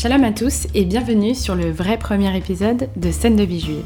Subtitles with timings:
[0.00, 3.84] Shalom à tous et bienvenue sur le vrai premier épisode de Scène de vie juive.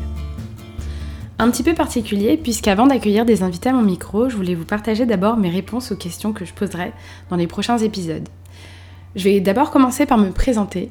[1.39, 5.07] Un petit peu particulier puisqu'avant d'accueillir des invités à mon micro, je voulais vous partager
[5.07, 6.93] d'abord mes réponses aux questions que je poserai
[7.31, 8.29] dans les prochains épisodes.
[9.17, 10.91] Je vais d'abord commencer par me présenter.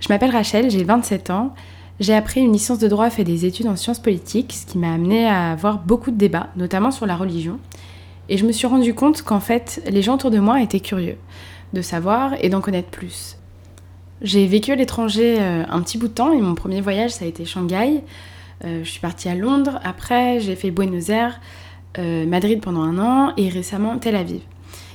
[0.00, 1.54] Je m'appelle Rachel, j'ai 27 ans.
[1.98, 4.92] J'ai appris une licence de droit, fait des études en sciences politiques, ce qui m'a
[4.92, 7.58] amené à avoir beaucoup de débats, notamment sur la religion.
[8.28, 11.16] Et je me suis rendu compte qu'en fait, les gens autour de moi étaient curieux
[11.72, 13.38] de savoir et d'en connaître plus.
[14.20, 17.24] J'ai vécu à l'étranger euh, un petit bout de temps et mon premier voyage ça
[17.24, 18.02] a été Shanghai.
[18.64, 21.40] Euh, je suis partie à Londres, après j'ai fait Buenos Aires,
[21.98, 24.40] euh, Madrid pendant un an et récemment Tel Aviv.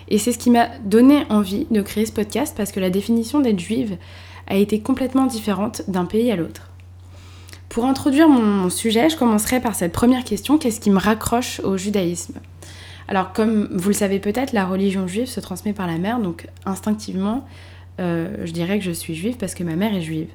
[0.09, 3.39] Et c'est ce qui m'a donné envie de créer ce podcast parce que la définition
[3.39, 3.97] d'être juive
[4.47, 6.69] a été complètement différente d'un pays à l'autre.
[7.69, 11.77] Pour introduire mon sujet, je commencerai par cette première question, qu'est-ce qui me raccroche au
[11.77, 12.33] judaïsme?
[13.07, 16.47] Alors comme vous le savez peut-être, la religion juive se transmet par la mère, donc
[16.65, 17.47] instinctivement,
[17.99, 20.29] euh, je dirais que je suis juive parce que ma mère est juive.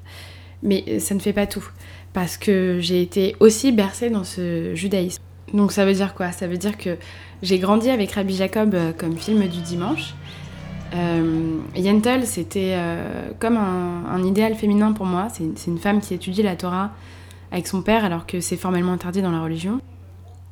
[0.63, 1.65] Mais ça ne fait pas tout,
[2.13, 5.23] parce que j'ai été aussi bercée dans ce judaïsme.
[5.55, 6.33] Donc ça veut dire quoi?
[6.33, 6.97] Ça veut dire que
[7.43, 10.15] j'ai grandi avec Rabbi Jacob euh, comme film du dimanche.
[10.95, 15.29] Euh, Yentl, c'était euh, comme un, idéal féminin pour moi.
[15.33, 16.93] C'est une, femme qui étudie la Torah
[17.53, 19.81] avec son père alors que c'est formellement interdit dans la religion.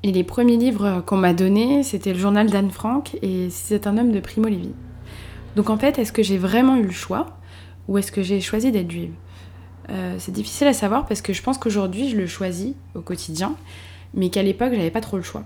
[0.02, 3.98] Et les premiers livres qu'on m'a donnés, c'était le journal d'Anne Frank et C'est un
[3.98, 4.72] homme de Primo Levi.
[5.56, 7.38] Donc en fait, est-ce que j'ai vraiment eu le choix
[7.88, 9.14] ou est-ce que j'ai choisi d'être juive?
[9.88, 13.56] Euh, C'est difficile à savoir parce que je pense qu'aujourd'hui je le choisis au quotidien,
[14.12, 15.44] mais qu'à l'époque j'avais pas trop le choix.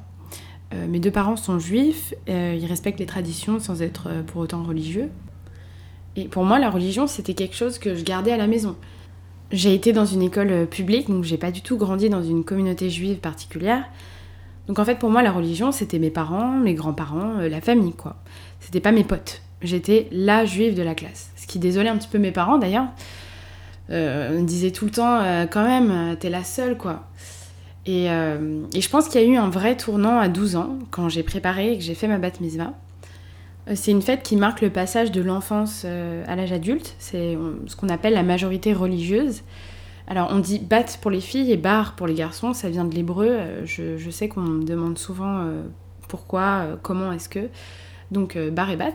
[0.75, 4.65] Euh, mes deux parents sont juifs, euh, ils respectent les traditions sans être pour autant
[4.65, 5.11] religieux.
[6.17, 8.75] Et pour moi, la religion, c'était quelque chose que je gardais à la maison.
[9.53, 12.91] J'ai été dans une école publique, donc j'ai pas du tout grandi dans une communauté
[12.91, 13.85] juive particulière.
[14.67, 18.17] Donc en fait, pour moi, la religion, c'était mes parents, mes grands-parents, la famille, quoi.
[18.59, 21.31] C'était pas mes potes j'étais la juive de la classe.
[21.37, 22.89] Ce qui désolait un petit peu mes parents d'ailleurs.
[23.91, 27.05] Euh, on disait tout le temps, euh, quand même, euh, t'es la seule quoi.
[27.87, 31.25] Et, je pense qu'il y a eu un vrai tournant à 12 ans, quand j'ai
[31.25, 32.73] préparé et que j'ai fait ma bat mitzvah.
[33.75, 36.95] C'est une fête qui marque le passage de l'enfance à l'âge adulte.
[36.99, 37.37] C'est
[37.67, 39.43] ce qu'on appelle la majorité religieuse.
[40.07, 42.95] Alors on dit bat pour les filles et bar pour les garçons, ça vient de
[42.95, 43.39] l'hébreu.
[43.65, 45.45] Je, sais qu'on me demande souvent
[46.07, 47.49] pourquoi, comment est-ce que
[48.11, 48.93] donc euh, bar et bat.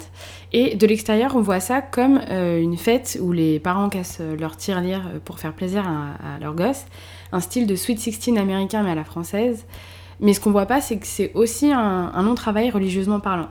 [0.53, 4.35] Et de l'extérieur, on voit ça comme euh, une fête où les parents cassent euh,
[4.37, 6.85] leur tirelire pour faire plaisir à, leurs gosses,
[7.31, 9.65] un style de Sweet Sixteen américain mais à la française.
[10.19, 13.49] Mais ce qu'on voit pas, c'est que c'est aussi un, long travail religieusement parlant.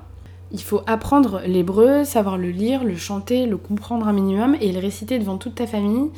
[0.51, 4.79] Il faut apprendre l'hébreu, savoir le lire, le chanter, le comprendre un minimum et le
[4.79, 6.11] réciter devant toute ta famille,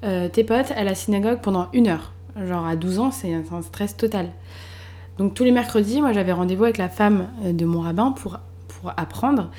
[0.00, 2.12] tes potes, à la synagogue pendant une heure.
[2.46, 4.30] Genre à 12 ans, c'est un stress total.
[5.18, 8.38] Donc tous les mercredis, moi j'avais rendez-vous avec la femme de mon rabbin pour
[8.96, 9.50] apprendre.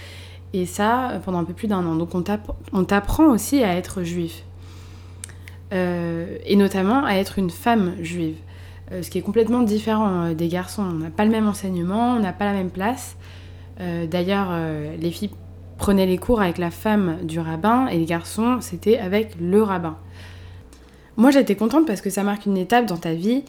[0.54, 1.96] Et ça, pendant un peu plus d'un an.
[1.96, 4.44] Donc on t'apprend aussi à être juif.
[5.74, 8.36] Euh, et notamment à être une femme juive.
[8.92, 10.84] Euh, ce qui est complètement différent euh, des garçons.
[10.84, 13.18] On n'a pas le même enseignement, on n'a pas la même place.
[14.12, 14.52] D'ailleurs,
[15.00, 15.32] les filles
[15.80, 19.98] prenaient les cours avec la femme du rabbin et les garçons, c'était avec le rabbin.
[21.18, 23.44] Moi, j'étais contente parce que ça marque une étape dans ta vie.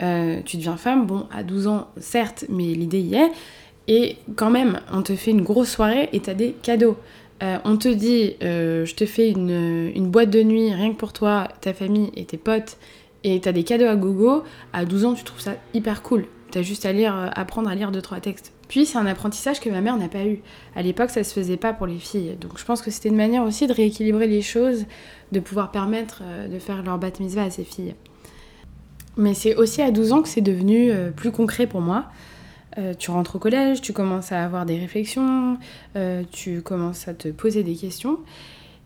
[0.00, 3.30] tu deviens femme, bon, à 12 ans, certes, mais l'idée y est.
[3.92, 6.96] Et quand même, on te fait une grosse soirée et t'as des cadeaux.
[7.42, 11.12] Euh, on te dit, euh, je te fais une, boîte de nuit rien que pour
[11.12, 12.76] toi, ta famille et tes potes,
[13.24, 14.44] et t'as des cadeaux à gogo.
[14.72, 16.26] À 12 ans, tu trouves ça hyper cool.
[16.52, 18.52] T'as juste à lire, euh, apprendre à lire deux trois textes.
[18.68, 20.38] Puis c'est un apprentissage que ma mère n'a pas eu.
[20.76, 22.36] À l'époque, ça se faisait pas pour les filles.
[22.40, 24.84] Donc je pense que c'était une manière aussi de rééquilibrer les choses,
[25.32, 27.96] de pouvoir permettre de faire leur bat à ces filles.
[29.16, 32.06] Mais c'est aussi à 12 ans que c'est devenu plus concret pour moi.
[32.78, 35.58] Euh, tu rentres au collège, tu commences à avoir des réflexions,
[35.96, 38.18] euh, tu commences à te poser des questions.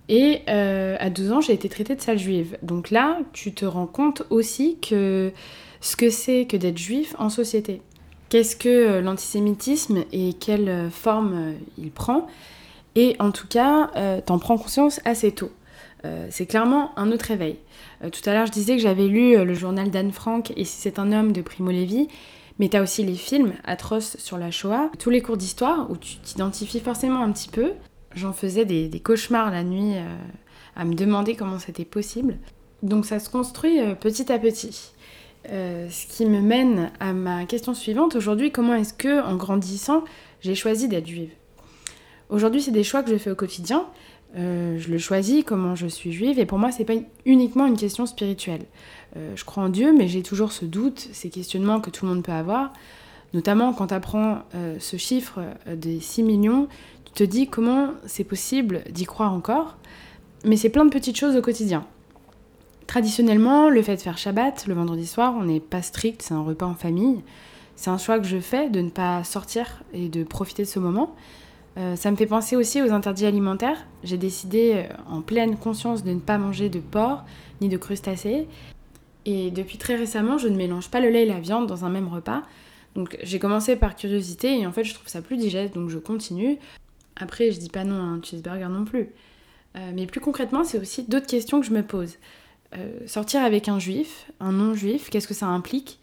[0.08, 2.58] Et euh, à 12 ans, j'ai été traitée de sale juive.
[2.62, 5.32] Donc là, tu te rends compte aussi que
[5.80, 7.82] ce que c'est que d'être juif en société.
[8.30, 12.26] Qu'est-ce que l'antisémitisme et quelle forme il prend
[12.96, 13.90] Et en tout cas,
[14.26, 15.52] t'en prends conscience assez tôt.
[16.30, 17.58] c'est clairement un autre éveil.
[18.10, 20.98] tout à l'heure, je disais que j'avais lu le journal d'Anne Frank et si c'est
[20.98, 22.08] un homme de Primo Levi.
[22.58, 25.96] Mais tu as aussi les films atroces sur la Shoah, tous les cours d'histoire où
[25.96, 27.72] tu t'identifies forcément un petit peu.
[28.14, 30.16] J'en faisais des, cauchemars la nuit euh,
[30.76, 32.38] à me demander comment c'était possible.
[32.82, 34.92] Donc ça se construit euh, petit à petit.
[35.50, 40.04] Euh, ce qui me mène à ma question suivante aujourd'hui, comment est-ce que, en grandissant,
[40.40, 41.30] j'ai choisi d'être juive?
[42.30, 43.86] Aujourd'hui, c'est des choix que je fais au quotidien.
[44.36, 46.94] Je le choisis, comment je suis juive, et pour moi, c'est pas
[47.24, 48.66] uniquement une question spirituelle.
[49.16, 52.12] Euh, je crois en Dieu, mais j'ai toujours ce doute, ces questionnements que tout le
[52.12, 52.72] monde peut avoir.
[53.32, 56.68] Notamment quand tu apprends euh, ce chiffre euh, des 6 millions,
[57.04, 59.76] tu te dis comment c'est possible d'y croire encore.
[60.44, 61.86] mais c'est plein de petites choses au quotidien.
[62.86, 66.42] Traditionnellement, le fait de faire Shabbat le vendredi soir, on n'est pas strict, c'est un
[66.42, 67.22] repas en famille.
[67.76, 70.78] C'est un choix que je fais de ne pas sortir et de profiter de ce
[70.78, 71.14] moment.
[71.76, 73.84] Euh, ça me fait penser aussi aux interdits alimentaires.
[74.04, 77.24] J'ai décidé euh, en pleine conscience de ne pas manger de porc
[77.60, 78.46] ni de crustacés.
[79.26, 81.90] Et depuis très récemment, je ne mélange pas le lait et la viande dans un
[81.90, 82.42] même repas.
[82.94, 85.98] Donc j'ai commencé par curiosité et en fait je trouve ça plus digeste donc je
[85.98, 86.58] continue.
[87.16, 89.08] Après je dis pas non à un cheeseburger non plus.
[89.76, 92.18] Euh, mais plus concrètement c'est aussi d'autres questions que je me pose.
[93.06, 95.98] sortir avec un juif, un non-juif, qu'est-ce que ça implique?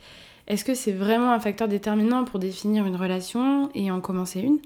[0.47, 4.59] Est-ce que c'est vraiment un facteur déterminant pour définir une relation et en commencer une?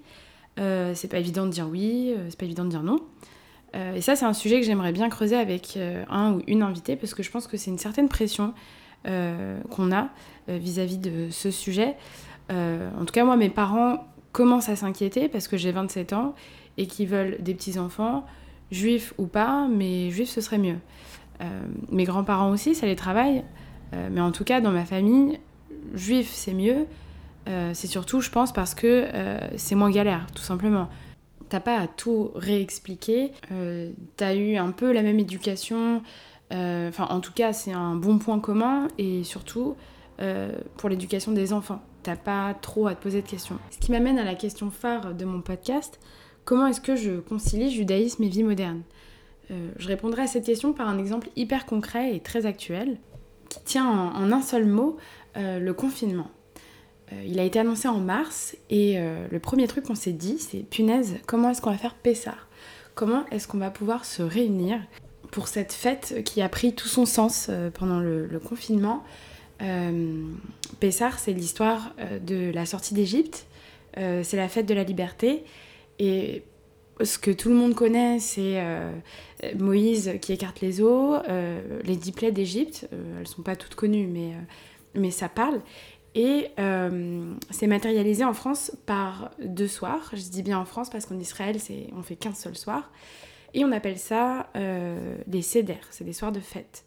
[0.60, 3.00] Euh, c'est pas évident de dire oui, euh, c'est pas évident de dire non.
[3.76, 5.78] Euh, et ça, c'est un sujet que j'aimerais bien creuser avec
[6.10, 8.54] un ou une invitée parce que je pense que c'est une certaine pression
[9.70, 10.10] qu'on a
[10.48, 11.96] vis-à-vis de ce sujet.
[12.50, 16.34] en tout cas, moi, mes parents commencent à s'inquiéter parce que j'ai 27 ans
[16.78, 18.26] et qu'ils veulent des petits-enfants,
[18.72, 20.78] juifs ou pas, mais juifs, ce serait mieux.
[21.92, 23.44] mes grands-parents aussi, ça les travaille.
[24.10, 25.38] mais en tout cas, dans ma famille,
[25.94, 26.88] juif, c'est mieux.
[27.48, 30.90] Euh, c'est surtout, je pense, parce que euh, c'est moins galère, tout simplement.
[31.50, 33.32] T'as pas à tout réexpliquer.
[33.52, 36.02] Euh, t'as eu un peu la même éducation.
[36.52, 38.88] Enfin, en tout cas, c'est un bon point commun.
[38.98, 39.76] Et surtout,
[40.78, 41.82] pour l'éducation des enfants.
[42.04, 43.58] T'as pas trop à te poser de questions.
[43.72, 46.00] Ce qui m'amène à la question phare de mon podcast
[46.46, 48.84] comment est-ce que je concilie judaïsme et vie moderne?
[49.50, 52.98] Je répondrai à cette question par un exemple hyper concret et très actuel
[53.50, 54.98] qui tient en un seul mot
[55.36, 56.30] le confinement.
[57.14, 60.40] Euh, il a été annoncé en mars et euh, le premier truc qu'on s'est dit,
[60.40, 62.48] c'est punaise, comment est-ce qu'on va faire Pessar
[62.96, 64.80] Comment est-ce qu'on va pouvoir se réunir
[65.32, 69.04] pour cette fête qui a pris tout son sens euh, pendant le, confinement?
[70.82, 71.96] Pessar, c'est l'histoire
[72.28, 73.48] de la sortie d'Égypte,
[73.96, 75.46] c'est la fête de la liberté
[75.98, 76.44] et
[77.02, 78.62] ce que tout le monde connaît, c'est
[79.58, 81.16] Moïse qui écarte les eaux,
[81.86, 82.90] les dix plaies d'Égypte.
[82.92, 84.34] elles sont pas toutes connues, mais,
[84.94, 85.62] mais ça parle.
[86.16, 90.12] Et euh, c'est matérialisé en France par deux soirs.
[90.14, 91.58] Je dis bien en France parce qu'en Israël,
[91.96, 92.90] on fait qu'un seul soir.
[93.54, 96.86] Et on appelle ça euh, des cédères, c'est des soirs de fête.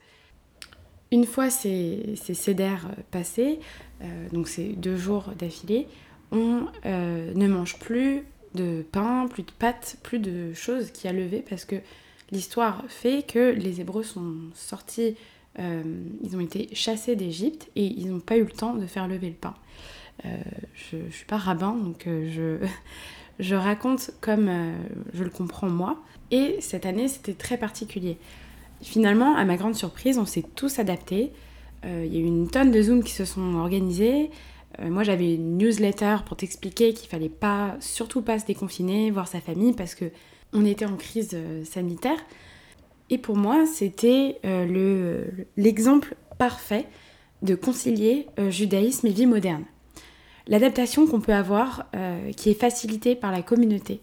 [1.11, 3.61] Une fois ces, ces cédères passés,
[4.03, 5.89] euh, donc ces deux jours d'affilée,
[6.31, 11.43] on ne mange plus de pain, plus de pâtes, plus de choses qui a levé
[11.49, 11.77] parce que
[12.31, 15.17] l'histoire fait que les Hébreux sont sortis
[15.59, 15.83] euh,
[16.23, 19.29] ils ont été chassés d'Égypte et ils n'ont pas eu le temps de faire lever
[19.29, 19.55] le pain.
[20.25, 20.37] Euh,
[20.75, 22.67] je ne suis pas rabbin, donc euh, je,
[23.43, 24.51] je raconte comme
[25.15, 26.03] je le comprends moi.
[26.31, 28.19] Et cette année, c'était très particulier.
[28.83, 31.33] Finalement, à ma grande surprise, on s'est tous adaptés.
[31.85, 34.31] Il y a eu une tonne de Zooms qui se sont organisés.
[34.83, 39.41] moi, j'avais une newsletter pour t'expliquer qu'il fallait pas, surtout pas se déconfiner, voir sa
[39.41, 40.05] famille, parce que
[40.53, 42.19] on était en crise sanitaire.
[43.11, 45.25] Et pour moi, c'était euh,
[45.57, 46.87] l'exemple parfait
[47.43, 49.65] de concilier euh, judaïsme et vie moderne.
[50.47, 54.01] L'adaptation qu'on peut avoir, euh, qui est facilitée par la communauté.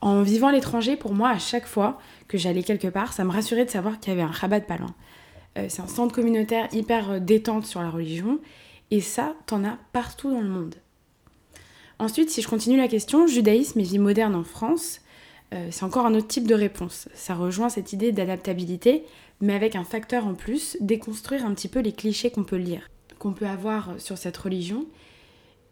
[0.00, 3.30] En vivant à l'étranger, pour moi, à chaque fois que j'allais quelque part, ça me
[3.30, 4.94] rassurait de savoir qu'il y avait un rabat pas loin.
[5.68, 8.38] c'est un centre communautaire hyper détente sur la religion,
[8.92, 10.76] et ça, t'en as partout dans le monde.
[11.98, 15.00] Ensuite, si je continue la question, judaïsme et vie moderne en France,
[15.54, 17.08] euh, c'est encore un autre type de réponse.
[17.14, 19.04] Ça rejoint cette idée d'adaptabilité,
[19.40, 22.90] mais avec un facteur en plus, déconstruire un petit peu les clichés qu'on peut lire,
[23.18, 24.86] qu'on peut avoir sur cette religion.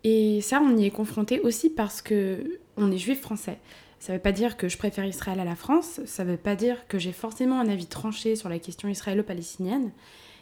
[0.05, 3.59] Et ça, on y est confronté aussi parce que on est juif français.
[3.99, 6.37] Ça ne veut pas dire que je préfère Israël à la France, ça ne veut
[6.37, 9.91] pas dire que j'ai forcément un avis tranché sur la question israélo-palestinienne.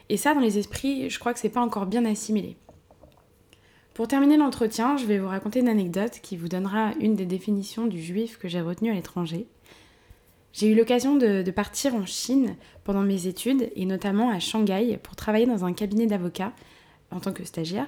[0.08, 2.56] Et ça, dans les esprits, je crois que c'est pas encore bien assimilé.
[3.94, 7.86] Pour terminer l'entretien, je vais vous raconter une anecdote qui vous donnera une des définitions
[7.86, 9.46] du juif que j'ai retenu à l'étranger.
[10.52, 15.14] J'ai eu l'occasion de, partir en Chine pendant mes études et notamment à Shanghai pour
[15.14, 16.52] travailler dans un cabinet d'avocats
[17.12, 17.86] en tant que stagiaire.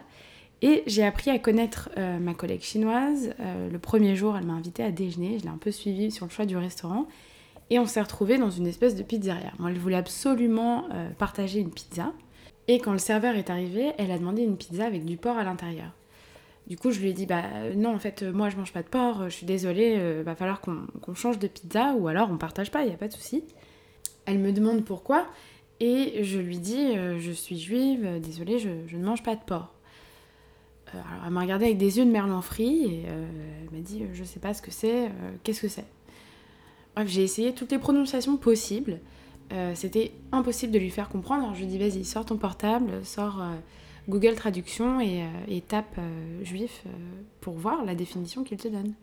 [0.63, 3.35] Et j'ai appris à connaître euh, ma collègue chinoise.
[3.41, 5.41] Euh, le premier jour, elle m'a invité à déjeuner.
[5.41, 7.09] Je l'ai un peu suivie sur le choix du restaurant.
[7.71, 9.53] Et on s'est retrouvés dans une espèce de pizzeria.
[9.59, 12.13] Moi, elle voulait absolument euh, partager une pizza.
[12.69, 15.45] Et quand le serveur est arrivé, elle a demandé une pizza avec du porc à
[15.45, 15.93] l'intérieur.
[16.67, 17.45] Du coup, je lui ai dit, bah
[17.77, 20.61] non, en fait, moi je mange pas de porc, je suis désolée, euh, va falloir
[20.61, 23.45] qu'on change de pizza ou alors on partage pas, il n'y a pas de souci.
[24.25, 25.27] Elle me demande pourquoi
[25.79, 29.73] et je lui dis, euh, je suis juive, désolée, je, ne mange pas de porc.
[30.89, 34.03] Euh, alors elle m'a regardé avec des yeux de merlan frit et elle m'a dit,
[34.13, 35.09] je sais pas ce que c'est,
[35.45, 35.87] qu'est-ce que c'est
[36.97, 38.99] Bref, j'ai essayé toutes les prononciations possibles.
[39.75, 43.41] C'était impossible de lui faire comprendre, alors je lui dit, vas-y, sors ton portable, sors
[44.09, 46.91] Google Traduction et, euh, tape euh, juif euh,
[47.41, 48.95] pour voir la définition qu'il te donne.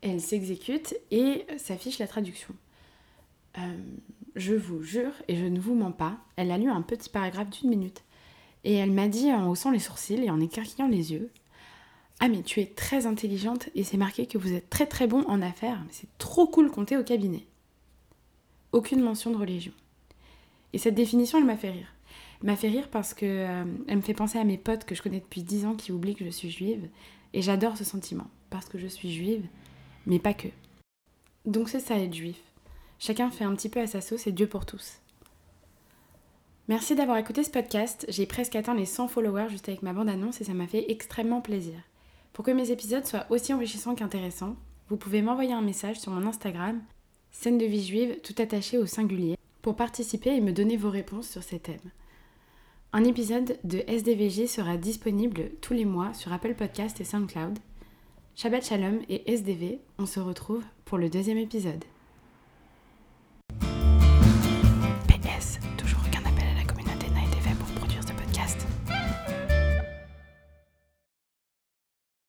[0.00, 2.54] Elle s'exécute et s'affiche la traduction.
[3.58, 3.60] Euh,
[4.34, 7.50] je vous jure, et je ne vous mens pas, elle a lu un petit paragraphe
[7.50, 8.02] d'une minute.
[8.64, 11.30] Et elle m'a dit en haussant les sourcils et en écarquillant les yeux
[12.20, 15.24] Ah, mais tu es très intelligente et c'est marqué que vous êtes très très bon
[15.28, 17.46] en affaires, c'est trop cool compter au cabinet.
[18.72, 19.72] Aucune mention de religion.
[20.72, 21.94] Et cette définition, elle m'a fait rire.
[22.42, 25.02] M'a fait rire parce que euh, elle me fait penser à mes potes que je
[25.02, 26.88] connais depuis 10 ans qui oublient que je suis juive.
[27.34, 29.46] Et j'adore ce sentiment, parce que je suis juive,
[30.06, 30.48] mais pas que.
[31.46, 32.40] Donc c'est ça être juif.
[32.98, 34.98] Chacun fait un petit peu à sa sauce et Dieu pour tous.
[36.68, 38.06] Merci d'avoir écouté ce podcast.
[38.08, 41.40] J'ai presque atteint les 100 followers juste avec ma bande-annonce et ça m'a fait extrêmement
[41.40, 41.74] plaisir.
[42.32, 44.56] Pour que mes épisodes soient aussi enrichissants qu'intéressants,
[44.88, 46.80] vous pouvez m'envoyer un message sur mon Instagram,
[47.32, 51.28] scène de vie juive tout attaché au singulier, pour participer et me donner vos réponses
[51.28, 51.90] sur ces thèmes.
[52.92, 57.58] Un épisode de SDVG sera disponible tous les mois sur Apple Podcast et SoundCloud.
[58.36, 61.84] Shabbat Shalom et SDV, on se retrouve pour le deuxième épisode.